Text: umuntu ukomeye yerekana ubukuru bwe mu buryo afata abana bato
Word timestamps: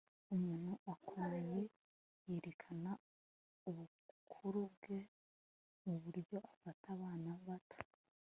umuntu 0.35 0.71
ukomeye 0.93 1.59
yerekana 2.27 2.91
ubukuru 3.69 4.59
bwe 4.73 4.97
mu 5.83 5.95
buryo 6.03 6.37
afata 6.53 6.85
abana 6.95 7.31
bato 7.47 7.79